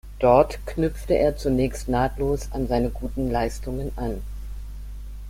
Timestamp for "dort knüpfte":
0.17-1.13